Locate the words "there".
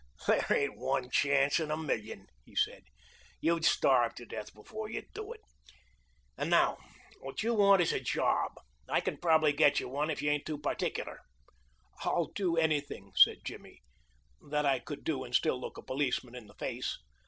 0.25-0.43